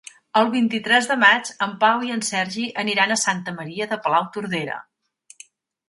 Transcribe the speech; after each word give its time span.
El 0.39 0.47
vint-i-tres 0.53 1.09
de 1.11 1.17
maig 1.23 1.51
en 1.67 1.75
Pau 1.85 2.07
i 2.09 2.11
en 2.17 2.25
Sergi 2.31 2.67
aniran 2.85 3.17
a 3.17 3.21
Santa 3.27 3.57
Maria 3.61 3.93
de 3.93 4.03
Palautordera. 4.09 4.85